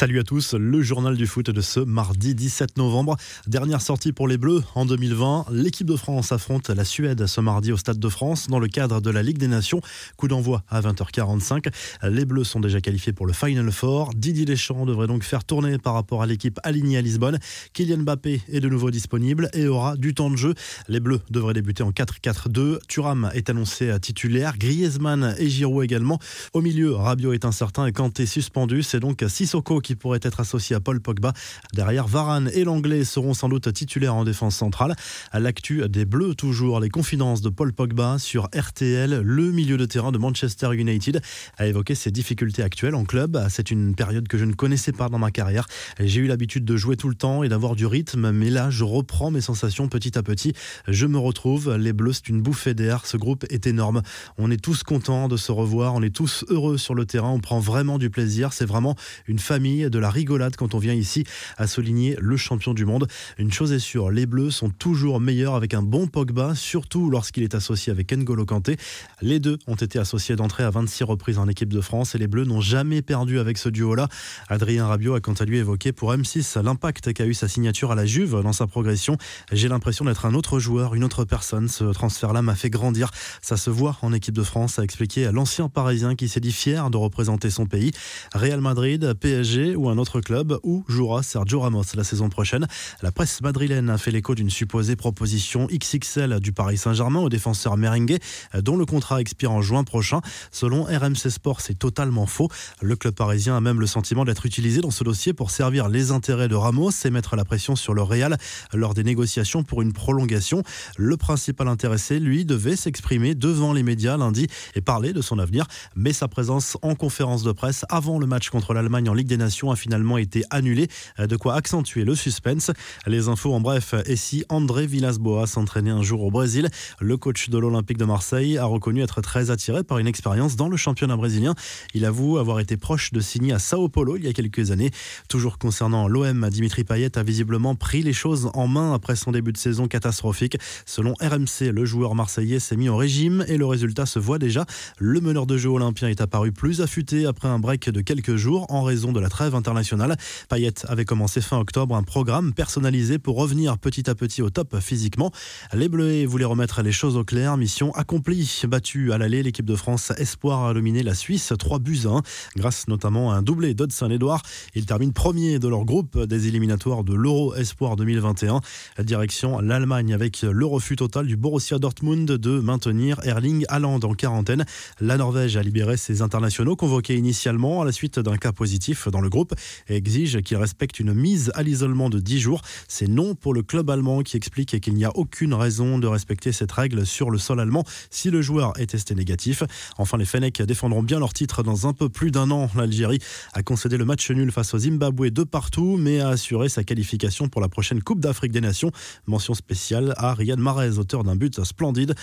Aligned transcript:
Salut 0.00 0.18
à 0.18 0.22
tous, 0.22 0.54
le 0.54 0.80
journal 0.80 1.14
du 1.14 1.26
foot 1.26 1.50
de 1.50 1.60
ce 1.60 1.78
mardi 1.78 2.34
17 2.34 2.78
novembre. 2.78 3.18
Dernière 3.46 3.82
sortie 3.82 4.12
pour 4.12 4.28
les 4.28 4.38
Bleus 4.38 4.62
en 4.74 4.86
2020. 4.86 5.48
L'équipe 5.52 5.86
de 5.86 5.94
France 5.94 6.32
affronte 6.32 6.70
la 6.70 6.86
Suède 6.86 7.26
ce 7.26 7.42
mardi 7.42 7.70
au 7.70 7.76
Stade 7.76 7.98
de 7.98 8.08
France 8.08 8.46
dans 8.48 8.58
le 8.58 8.66
cadre 8.66 9.02
de 9.02 9.10
la 9.10 9.22
Ligue 9.22 9.36
des 9.36 9.46
Nations. 9.46 9.82
Coup 10.16 10.26
d'envoi 10.26 10.62
à 10.70 10.80
20h45. 10.80 11.70
Les 12.04 12.24
Bleus 12.24 12.44
sont 12.44 12.60
déjà 12.60 12.80
qualifiés 12.80 13.12
pour 13.12 13.26
le 13.26 13.34
Final 13.34 13.70
Four. 13.70 14.14
Didier 14.16 14.46
Deschamps 14.46 14.86
devrait 14.86 15.06
donc 15.06 15.22
faire 15.22 15.44
tourner 15.44 15.76
par 15.76 15.92
rapport 15.92 16.22
à 16.22 16.26
l'équipe 16.26 16.58
alignée 16.62 16.96
à 16.96 17.02
Lisbonne. 17.02 17.38
Kylian 17.74 17.98
Mbappé 17.98 18.40
est 18.48 18.60
de 18.60 18.70
nouveau 18.70 18.90
disponible 18.90 19.50
et 19.52 19.66
aura 19.66 19.98
du 19.98 20.14
temps 20.14 20.30
de 20.30 20.36
jeu. 20.36 20.54
Les 20.88 21.00
Bleus 21.00 21.20
devraient 21.28 21.52
débuter 21.52 21.82
en 21.82 21.90
4-4-2. 21.90 22.78
Thuram 22.88 23.30
est 23.34 23.50
annoncé 23.50 23.92
titulaire. 24.00 24.56
Griezmann 24.56 25.34
et 25.38 25.50
Giroud 25.50 25.84
également. 25.84 26.18
Au 26.54 26.62
milieu, 26.62 26.94
Rabiot 26.94 27.34
est 27.34 27.44
incertain 27.44 27.84
et 27.84 27.92
Kanté 27.92 28.24
suspendu. 28.24 28.82
C'est 28.82 29.00
donc 29.00 29.22
Sissoko 29.28 29.82
qui 29.89 29.89
pourrait 29.96 30.20
être 30.22 30.40
associé 30.40 30.76
à 30.76 30.80
Paul 30.80 31.00
Pogba. 31.00 31.32
Derrière, 31.74 32.06
Varane 32.06 32.50
et 32.54 32.64
l'Anglais 32.64 33.04
seront 33.04 33.34
sans 33.34 33.48
doute 33.48 33.72
titulaires 33.72 34.14
en 34.14 34.24
défense 34.24 34.56
centrale. 34.56 34.94
À 35.32 35.40
l'actu 35.40 35.88
des 35.88 36.04
Bleus, 36.04 36.34
toujours 36.34 36.80
les 36.80 36.88
confidences 36.88 37.40
de 37.40 37.48
Paul 37.48 37.72
Pogba 37.72 38.18
sur 38.18 38.48
RTL, 38.54 39.20
le 39.20 39.52
milieu 39.52 39.76
de 39.76 39.86
terrain 39.86 40.12
de 40.12 40.18
Manchester 40.18 40.74
United 40.74 41.20
a 41.58 41.66
évoqué 41.66 41.94
ses 41.94 42.10
difficultés 42.10 42.62
actuelles 42.62 42.94
en 42.94 43.04
club. 43.04 43.44
C'est 43.48 43.70
une 43.70 43.94
période 43.94 44.28
que 44.28 44.38
je 44.38 44.44
ne 44.44 44.52
connaissais 44.52 44.92
pas 44.92 45.08
dans 45.08 45.18
ma 45.18 45.30
carrière. 45.30 45.66
J'ai 45.98 46.20
eu 46.20 46.26
l'habitude 46.26 46.64
de 46.64 46.76
jouer 46.76 46.96
tout 46.96 47.08
le 47.08 47.14
temps 47.14 47.42
et 47.42 47.48
d'avoir 47.48 47.76
du 47.76 47.86
rythme, 47.86 48.30
mais 48.30 48.50
là, 48.50 48.70
je 48.70 48.84
reprends 48.84 49.30
mes 49.30 49.40
sensations 49.40 49.88
petit 49.88 50.16
à 50.18 50.22
petit. 50.22 50.52
Je 50.88 51.06
me 51.06 51.18
retrouve. 51.18 51.76
Les 51.76 51.92
Bleus, 51.92 52.14
c'est 52.14 52.28
une 52.28 52.42
bouffée 52.42 52.74
d'air. 52.74 53.06
Ce 53.06 53.16
groupe 53.16 53.44
est 53.50 53.66
énorme. 53.66 54.02
On 54.38 54.50
est 54.50 54.62
tous 54.62 54.82
contents 54.82 55.28
de 55.28 55.36
se 55.36 55.52
revoir. 55.52 55.94
On 55.94 56.02
est 56.02 56.14
tous 56.14 56.44
heureux 56.48 56.78
sur 56.78 56.94
le 56.94 57.06
terrain. 57.06 57.30
On 57.30 57.40
prend 57.40 57.60
vraiment 57.60 57.98
du 57.98 58.10
plaisir. 58.10 58.52
C'est 58.52 58.66
vraiment 58.66 58.96
une 59.26 59.38
famille 59.38 59.69
de 59.70 59.98
la 59.98 60.10
rigolade 60.10 60.56
quand 60.56 60.74
on 60.74 60.78
vient 60.78 60.94
ici 60.94 61.24
à 61.56 61.66
souligner 61.66 62.16
le 62.20 62.36
champion 62.36 62.74
du 62.74 62.84
monde. 62.84 63.06
Une 63.38 63.52
chose 63.52 63.72
est 63.72 63.78
sûre, 63.78 64.10
les 64.10 64.26
Bleus 64.26 64.50
sont 64.50 64.70
toujours 64.70 65.20
meilleurs 65.20 65.54
avec 65.54 65.74
un 65.74 65.82
bon 65.82 66.06
Pogba, 66.06 66.54
surtout 66.54 67.10
lorsqu'il 67.10 67.42
est 67.42 67.54
associé 67.54 67.92
avec 67.92 68.12
N'Golo 68.12 68.44
Kanté. 68.44 68.76
Les 69.22 69.38
deux 69.38 69.58
ont 69.66 69.76
été 69.76 69.98
associés 69.98 70.36
d'entrée 70.36 70.64
à 70.64 70.70
26 70.70 71.04
reprises 71.04 71.38
en 71.38 71.48
équipe 71.48 71.72
de 71.72 71.80
France 71.80 72.14
et 72.14 72.18
les 72.18 72.26
Bleus 72.26 72.44
n'ont 72.44 72.60
jamais 72.60 73.02
perdu 73.02 73.38
avec 73.38 73.58
ce 73.58 73.68
duo-là. 73.68 74.08
Adrien 74.48 74.86
Rabiot 74.86 75.14
a 75.14 75.20
quant 75.20 75.34
à 75.34 75.44
lui 75.44 75.58
évoqué 75.58 75.92
pour 75.92 76.12
M6 76.12 76.60
l'impact 76.62 77.12
qu'a 77.12 77.26
eu 77.26 77.34
sa 77.34 77.48
signature 77.48 77.92
à 77.92 77.94
la 77.94 78.06
Juve 78.06 78.42
dans 78.42 78.52
sa 78.52 78.66
progression. 78.66 79.16
J'ai 79.52 79.68
l'impression 79.68 80.04
d'être 80.04 80.26
un 80.26 80.34
autre 80.34 80.58
joueur, 80.58 80.94
une 80.94 81.04
autre 81.04 81.24
personne. 81.24 81.68
Ce 81.68 81.84
transfert-là 81.84 82.42
m'a 82.42 82.54
fait 82.54 82.70
grandir. 82.70 83.10
Ça 83.40 83.56
se 83.56 83.70
voit 83.70 83.96
en 84.02 84.12
équipe 84.12 84.34
de 84.34 84.42
France, 84.42 84.78
a 84.78 84.82
expliqué 84.82 85.30
l'ancien 85.32 85.68
Parisien 85.68 86.14
qui 86.14 86.28
s'est 86.28 86.40
dit 86.40 86.52
fier 86.52 86.90
de 86.90 86.96
représenter 86.96 87.50
son 87.50 87.66
pays. 87.66 87.92
Real 88.34 88.60
Madrid, 88.60 89.14
PSG, 89.20 89.59
ou 89.60 89.88
un 89.88 89.98
autre 89.98 90.20
club 90.20 90.58
où 90.62 90.84
jouera 90.88 91.22
Sergio 91.22 91.60
Ramos 91.60 91.84
la 91.94 92.04
saison 92.04 92.28
prochaine. 92.28 92.66
La 93.02 93.12
presse 93.12 93.40
madrilène 93.42 93.90
a 93.90 93.98
fait 93.98 94.10
l'écho 94.10 94.34
d'une 94.34 94.50
supposée 94.50 94.96
proposition 94.96 95.66
XXL 95.66 96.40
du 96.40 96.52
Paris 96.52 96.78
Saint-Germain 96.78 97.20
au 97.20 97.28
défenseur 97.28 97.76
merengue 97.76 98.18
dont 98.54 98.76
le 98.76 98.86
contrat 98.86 99.20
expire 99.20 99.52
en 99.52 99.62
juin 99.62 99.84
prochain. 99.84 100.20
Selon 100.50 100.84
RMC 100.84 101.30
Sport, 101.30 101.60
c'est 101.60 101.78
totalement 101.78 102.26
faux. 102.26 102.48
Le 102.80 102.96
club 102.96 103.14
parisien 103.14 103.56
a 103.56 103.60
même 103.60 103.80
le 103.80 103.86
sentiment 103.86 104.24
d'être 104.24 104.46
utilisé 104.46 104.80
dans 104.80 104.90
ce 104.90 105.04
dossier 105.04 105.32
pour 105.32 105.50
servir 105.50 105.88
les 105.88 106.10
intérêts 106.10 106.48
de 106.48 106.54
Ramos 106.54 106.90
et 107.04 107.10
mettre 107.10 107.36
la 107.36 107.44
pression 107.44 107.76
sur 107.76 107.94
le 107.94 108.02
Real 108.02 108.38
lors 108.72 108.94
des 108.94 109.04
négociations 109.04 109.62
pour 109.62 109.82
une 109.82 109.92
prolongation. 109.92 110.62
Le 110.96 111.16
principal 111.16 111.68
intéressé, 111.68 112.18
lui, 112.18 112.44
devait 112.44 112.76
s'exprimer 112.76 113.34
devant 113.34 113.72
les 113.72 113.82
médias 113.82 114.16
lundi 114.16 114.46
et 114.74 114.80
parler 114.80 115.12
de 115.12 115.22
son 115.22 115.38
avenir, 115.38 115.66
mais 115.94 116.12
sa 116.12 116.28
présence 116.28 116.76
en 116.82 116.94
conférence 116.94 117.42
de 117.42 117.52
presse 117.52 117.84
avant 117.88 118.18
le 118.18 118.26
match 118.26 118.50
contre 118.50 118.74
l'Allemagne 118.74 119.08
en 119.08 119.14
Ligue 119.14 119.26
des 119.26 119.36
Nations 119.36 119.49
a 119.70 119.76
finalement 119.76 120.18
été 120.18 120.44
annulée, 120.50 120.88
euh, 121.18 121.26
de 121.26 121.36
quoi 121.36 121.54
accentuer 121.54 122.04
le 122.04 122.14
suspense. 122.14 122.70
Les 123.06 123.28
infos 123.28 123.52
en 123.52 123.60
bref, 123.60 123.94
et 124.06 124.16
si 124.16 124.44
André 124.48 124.86
Villas-Boas 124.86 125.46
s'entraînait 125.46 125.90
un 125.90 126.02
jour 126.02 126.22
au 126.22 126.30
Brésil, 126.30 126.68
le 127.00 127.16
coach 127.16 127.50
de 127.50 127.58
l'Olympique 127.58 127.98
de 127.98 128.04
Marseille 128.04 128.58
a 128.58 128.64
reconnu 128.64 129.02
être 129.02 129.20
très 129.20 129.50
attiré 129.50 129.82
par 129.82 129.98
une 129.98 130.06
expérience 130.06 130.56
dans 130.56 130.68
le 130.68 130.76
championnat 130.76 131.16
brésilien. 131.16 131.54
Il 131.94 132.04
avoue 132.04 132.38
avoir 132.38 132.60
été 132.60 132.76
proche 132.76 133.12
de 133.12 133.20
signer 133.20 133.52
à 133.52 133.58
Sao 133.58 133.88
Paulo 133.88 134.16
il 134.16 134.24
y 134.24 134.28
a 134.28 134.32
quelques 134.32 134.70
années. 134.70 134.90
Toujours 135.28 135.58
concernant 135.58 136.08
l'OM, 136.08 136.48
Dimitri 136.50 136.84
Payet 136.84 137.18
a 137.18 137.22
visiblement 137.22 137.74
pris 137.74 138.02
les 138.02 138.12
choses 138.12 138.50
en 138.54 138.68
main 138.68 138.94
après 138.94 139.16
son 139.16 139.32
début 139.32 139.52
de 139.52 139.58
saison 139.58 139.88
catastrophique. 139.88 140.56
Selon 140.86 141.14
RMC, 141.20 141.72
le 141.72 141.84
joueur 141.84 142.14
marseillais 142.14 142.60
s'est 142.60 142.76
mis 142.76 142.88
au 142.88 142.96
régime 142.96 143.44
et 143.48 143.56
le 143.56 143.66
résultat 143.66 144.06
se 144.06 144.18
voit 144.18 144.38
déjà. 144.38 144.66
Le 144.98 145.20
meneur 145.20 145.46
de 145.46 145.56
jeu 145.56 145.68
olympien 145.68 146.08
est 146.08 146.20
apparu 146.20 146.52
plus 146.52 146.80
affûté 146.80 147.26
après 147.26 147.48
un 147.48 147.58
break 147.58 147.90
de 147.90 148.00
quelques 148.00 148.36
jours 148.36 148.66
en 148.68 148.82
raison 148.82 149.12
de 149.12 149.20
la 149.20 149.28
trêve 149.40 149.54
internationale. 149.54 150.18
Payet 150.50 150.74
avait 150.86 151.06
commencé 151.06 151.40
fin 151.40 151.56
octobre 151.58 151.96
un 151.96 152.02
programme 152.02 152.52
personnalisé 152.52 153.18
pour 153.18 153.36
revenir 153.36 153.78
petit 153.78 154.10
à 154.10 154.14
petit 154.14 154.42
au 154.42 154.50
top 154.50 154.78
physiquement. 154.80 155.32
Les 155.72 155.88
Bleus 155.88 156.26
voulaient 156.26 156.44
remettre 156.44 156.82
les 156.82 156.92
choses 156.92 157.16
au 157.16 157.24
clair. 157.24 157.56
Mission 157.56 157.90
accomplie. 157.94 158.60
Battue 158.68 159.14
à 159.14 159.16
l'aller, 159.16 159.42
l'équipe 159.42 159.64
de 159.64 159.76
France 159.76 160.12
Espoir 160.18 160.66
a 160.66 160.74
dominé 160.74 161.02
la 161.02 161.14
Suisse 161.14 161.54
3 161.58 161.78
buts 161.78 162.02
1 162.04 162.20
grâce 162.56 162.86
notamment 162.86 163.32
à 163.32 163.36
un 163.36 163.40
doublé 163.40 163.72
d'Odson-Edouard. 163.72 164.42
Ils 164.74 164.84
terminent 164.84 165.12
premier 165.12 165.58
de 165.58 165.68
leur 165.68 165.86
groupe 165.86 166.22
des 166.22 166.46
éliminatoires 166.46 167.02
de 167.02 167.14
l'Euro 167.14 167.54
Espoir 167.54 167.96
2021. 167.96 168.60
Direction 168.98 169.60
l'Allemagne 169.60 170.12
avec 170.12 170.42
le 170.42 170.66
refus 170.66 170.96
total 170.96 171.26
du 171.26 171.38
Borussia 171.38 171.78
Dortmund 171.78 172.30
de 172.30 172.60
maintenir 172.60 173.20
Erling 173.24 173.64
Haaland 173.70 174.00
en 174.02 174.12
quarantaine. 174.12 174.66
La 175.00 175.16
Norvège 175.16 175.56
a 175.56 175.62
libéré 175.62 175.96
ses 175.96 176.20
internationaux 176.20 176.76
convoqués 176.76 177.16
initialement 177.16 177.80
à 177.80 177.86
la 177.86 177.92
suite 177.92 178.18
d'un 178.18 178.36
cas 178.36 178.52
positif 178.52 179.08
dans 179.08 179.22
le 179.22 179.29
groupe 179.30 179.54
et 179.88 179.96
exige 179.96 180.42
qu'il 180.42 180.58
respecte 180.58 181.00
une 181.00 181.14
mise 181.14 181.50
à 181.54 181.62
l'isolement 181.62 182.10
de 182.10 182.18
10 182.18 182.40
jours. 182.40 182.60
C'est 182.88 183.08
non 183.08 183.34
pour 183.34 183.54
le 183.54 183.62
club 183.62 183.88
allemand 183.88 184.22
qui 184.22 184.36
explique 184.36 184.78
qu'il 184.80 184.94
n'y 184.94 185.04
a 185.06 185.16
aucune 185.16 185.54
raison 185.54 185.98
de 185.98 186.06
respecter 186.06 186.52
cette 186.52 186.72
règle 186.72 187.06
sur 187.06 187.30
le 187.30 187.38
sol 187.38 187.60
allemand 187.60 187.84
si 188.10 188.30
le 188.30 188.42
joueur 188.42 188.78
est 188.78 188.90
testé 188.90 189.14
négatif. 189.14 189.62
Enfin, 189.96 190.18
les 190.18 190.24
Fennecs 190.24 190.60
défendront 190.62 191.02
bien 191.02 191.18
leur 191.18 191.32
titre 191.32 191.62
dans 191.62 191.86
un 191.86 191.92
peu 191.92 192.08
plus 192.08 192.30
d'un 192.30 192.50
an. 192.50 192.68
L'Algérie 192.76 193.20
a 193.54 193.62
concédé 193.62 193.96
le 193.96 194.04
match 194.04 194.30
nul 194.30 194.52
face 194.52 194.74
au 194.74 194.78
Zimbabwe 194.78 195.30
de 195.30 195.44
partout, 195.44 195.96
mais 195.98 196.20
a 196.20 196.28
assuré 196.28 196.68
sa 196.68 196.84
qualification 196.84 197.48
pour 197.48 197.60
la 197.60 197.68
prochaine 197.68 198.02
Coupe 198.02 198.20
d'Afrique 198.20 198.52
des 198.52 198.60
Nations. 198.60 198.90
Mention 199.26 199.54
spéciale 199.54 200.14
à 200.16 200.34
Riyad 200.34 200.58
Mahrez, 200.58 200.98
auteur 200.98 201.24
d'un 201.24 201.36
but 201.36 201.62
splendide. 201.64 202.14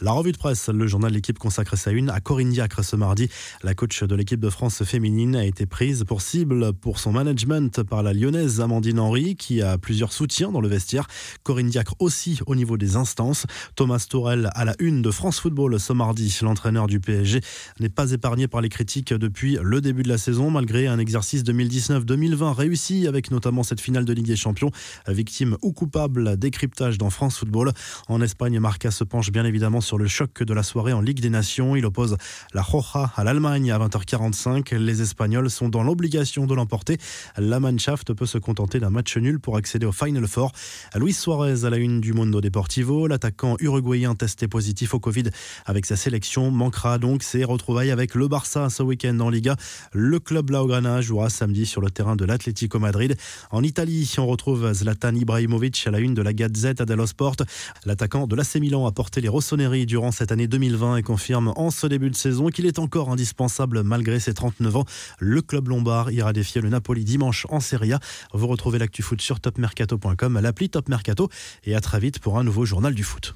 La 0.00 0.12
revue 0.12 0.32
de 0.32 0.38
presse, 0.38 0.68
le 0.68 0.86
journal 0.86 1.10
de 1.10 1.16
l'équipe 1.16 1.38
consacre 1.38 1.76
sa 1.76 1.90
une 1.90 2.10
à 2.10 2.20
Corinne 2.20 2.50
Diacre 2.50 2.84
ce 2.84 2.96
mardi. 2.96 3.28
La 3.62 3.74
coach 3.74 4.02
de 4.02 4.14
l'équipe 4.14 4.40
de 4.40 4.50
France 4.50 4.82
féminine 4.84 5.36
a 5.36 5.44
été 5.44 5.66
prise 5.66 6.04
pour 6.04 6.22
cible 6.22 6.53
pour 6.80 6.98
son 6.98 7.12
management 7.12 7.82
par 7.82 8.02
la 8.02 8.12
lyonnaise 8.12 8.60
Amandine 8.60 9.00
Henry, 9.00 9.36
qui 9.36 9.62
a 9.62 9.78
plusieurs 9.78 10.12
soutiens 10.12 10.52
dans 10.52 10.60
le 10.60 10.68
vestiaire. 10.68 11.06
Corinne 11.42 11.68
Diacre 11.68 11.94
aussi 11.98 12.40
au 12.46 12.54
niveau 12.54 12.76
des 12.76 12.96
instances. 12.96 13.46
Thomas 13.74 14.06
Tourel 14.08 14.50
à 14.54 14.64
la 14.64 14.74
une 14.78 15.02
de 15.02 15.10
France 15.10 15.40
Football 15.40 15.80
ce 15.80 15.92
mardi. 15.92 16.38
L'entraîneur 16.42 16.86
du 16.86 17.00
PSG 17.00 17.40
n'est 17.80 17.88
pas 17.88 18.12
épargné 18.12 18.48
par 18.48 18.60
les 18.60 18.68
critiques 18.68 19.12
depuis 19.12 19.58
le 19.60 19.80
début 19.80 20.02
de 20.02 20.08
la 20.08 20.18
saison, 20.18 20.50
malgré 20.50 20.86
un 20.86 20.98
exercice 20.98 21.42
2019-2020 21.44 22.52
réussi 22.52 23.06
avec 23.06 23.30
notamment 23.30 23.62
cette 23.62 23.80
finale 23.80 24.04
de 24.04 24.12
Ligue 24.12 24.26
des 24.26 24.36
Champions. 24.36 24.70
Victime 25.08 25.56
ou 25.62 25.72
coupable, 25.72 26.36
décryptage 26.36 26.98
dans 26.98 27.10
France 27.10 27.38
Football. 27.38 27.72
En 28.08 28.20
Espagne, 28.20 28.58
Marca 28.60 28.90
se 28.90 29.04
penche 29.04 29.30
bien 29.30 29.44
évidemment 29.44 29.80
sur 29.80 29.98
le 29.98 30.06
choc 30.06 30.42
de 30.42 30.54
la 30.54 30.62
soirée 30.62 30.92
en 30.92 31.00
Ligue 31.00 31.20
des 31.20 31.30
Nations. 31.30 31.76
Il 31.76 31.86
oppose 31.86 32.16
la 32.52 32.62
Roja 32.62 33.12
à 33.16 33.24
l'Allemagne 33.24 33.72
à 33.72 33.78
20h45. 33.78 34.74
Les 34.76 35.02
Espagnols 35.02 35.50
sont 35.50 35.68
dans 35.68 35.82
l'obligation 35.82 36.43
de 36.46 36.54
l'emporter. 36.54 36.98
La 37.36 37.60
Mannschaft 37.60 38.12
peut 38.14 38.26
se 38.26 38.38
contenter 38.38 38.80
d'un 38.80 38.90
match 38.90 39.16
nul 39.16 39.40
pour 39.40 39.56
accéder 39.56 39.86
au 39.86 39.92
Final 39.92 40.26
Four. 40.26 40.52
Luis 40.94 41.12
Suarez 41.12 41.64
à 41.64 41.70
la 41.70 41.78
une 41.78 42.00
du 42.00 42.12
Mundo 42.12 42.40
Deportivo, 42.40 43.06
l'attaquant 43.06 43.56
uruguayen 43.60 44.14
testé 44.14 44.48
positif 44.48 44.94
au 44.94 45.00
Covid 45.00 45.24
avec 45.66 45.86
sa 45.86 45.96
sélection 45.96 46.50
manquera 46.50 46.98
donc 46.98 47.22
ses 47.22 47.44
retrouvailles 47.44 47.90
avec 47.90 48.14
le 48.14 48.28
Barça 48.28 48.70
ce 48.70 48.82
week-end 48.82 49.18
en 49.20 49.30
Liga. 49.30 49.56
Le 49.92 50.18
club 50.18 50.46
Blaugrana 50.46 51.00
jouera 51.00 51.30
samedi 51.30 51.66
sur 51.66 51.80
le 51.80 51.90
terrain 51.90 52.16
de 52.16 52.24
l'Atlético 52.24 52.78
Madrid. 52.78 53.16
En 53.50 53.62
Italie, 53.62 54.12
on 54.18 54.26
retrouve 54.26 54.72
Zlatan 54.72 55.14
Ibrahimovic 55.14 55.84
à 55.86 55.90
la 55.90 56.00
une 56.00 56.14
de 56.14 56.22
la 56.22 56.32
Gazette 56.32 56.82
dello 56.82 57.06
Sport. 57.06 57.36
L'attaquant 57.86 58.26
de 58.26 58.36
l'AC 58.36 58.56
Milan 58.56 58.86
a 58.86 58.92
porté 58.92 59.20
les 59.20 59.28
rossonneries 59.28 59.86
durant 59.86 60.12
cette 60.12 60.32
année 60.32 60.46
2020 60.46 60.98
et 60.98 61.02
confirme 61.02 61.52
en 61.56 61.70
ce 61.70 61.86
début 61.86 62.10
de 62.10 62.16
saison 62.16 62.48
qu'il 62.48 62.66
est 62.66 62.78
encore 62.78 63.10
indispensable 63.10 63.82
malgré 63.82 64.20
ses 64.20 64.34
39 64.34 64.76
ans. 64.76 64.84
Le 65.18 65.40
club 65.40 65.68
lombard 65.68 66.10
ira 66.10 66.32
défier 66.34 66.60
le 66.60 66.68
Napoli 66.68 67.04
dimanche 67.04 67.46
en 67.48 67.60
Serie 67.60 67.94
A. 67.94 68.00
Vous 68.34 68.46
retrouvez 68.46 68.78
l'actu 68.78 69.00
foot 69.02 69.22
sur 69.22 69.40
topmercato.com, 69.40 70.38
l'appli 70.38 70.68
Top 70.68 70.90
Mercato 70.90 71.30
et 71.64 71.74
à 71.74 71.80
très 71.80 71.98
vite 71.98 72.18
pour 72.18 72.38
un 72.38 72.44
nouveau 72.44 72.66
journal 72.66 72.94
du 72.94 73.04
foot. 73.04 73.32